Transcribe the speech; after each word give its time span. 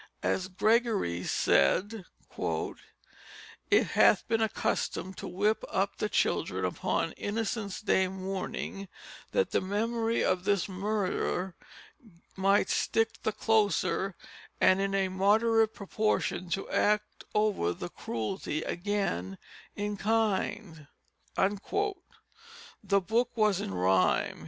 As 0.23 0.47
Gregory 0.47 1.23
said: 1.25 2.05
"It 3.69 3.83
hath 3.91 4.27
been 4.27 4.41
a 4.41 4.49
custom 4.49 5.13
to 5.13 5.27
whip 5.27 5.63
up 5.69 5.97
the 5.97 6.09
children 6.09 6.65
upon 6.65 7.11
Innocent's 7.11 7.79
Day 7.81 8.07
morning, 8.07 8.87
that 9.31 9.51
the 9.51 9.61
memorie 9.61 10.23
of 10.23 10.43
this 10.43 10.67
murther 10.67 11.55
might 12.35 12.67
stick 12.71 13.21
the 13.21 13.31
closer; 13.31 14.15
and 14.59 14.81
in 14.81 14.95
a 14.95 15.07
moderate 15.09 15.75
proportion 15.75 16.49
to 16.49 16.67
act 16.71 17.23
over 17.35 17.71
the 17.71 17.89
crueltie 17.89 18.63
again 18.63 19.37
in 19.75 19.97
kind." 19.97 20.87
The 21.37 23.01
book 23.01 23.37
was 23.37 23.61
in 23.61 23.71
rhyme. 23.71 24.39